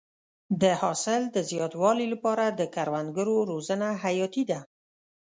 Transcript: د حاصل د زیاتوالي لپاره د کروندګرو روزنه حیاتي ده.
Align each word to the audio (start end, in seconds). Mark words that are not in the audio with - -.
د 0.61 0.63
حاصل 0.81 1.21
د 1.35 1.37
زیاتوالي 1.49 2.05
لپاره 2.13 2.45
د 2.49 2.61
کروندګرو 2.75 3.35
روزنه 3.51 3.87
حیاتي 4.03 4.43
ده. 4.51 4.59